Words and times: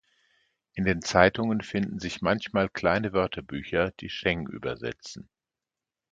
In 0.73 0.83
den 0.85 1.03
Zeitungen 1.03 1.61
finden 1.61 1.99
sich 1.99 2.23
manchmal 2.23 2.69
kleine 2.69 3.13
Wörterbücher, 3.13 3.91
die 3.99 4.09
Sheng 4.09 4.47
übersetzen. 4.47 5.29